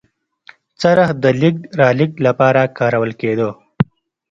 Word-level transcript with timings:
څرخ 0.81 1.09
د 1.23 1.25
لېږد 1.41 1.63
رالېږد 1.79 2.17
لپاره 2.27 2.61
کارول 2.77 3.11
کېده. 3.21 3.49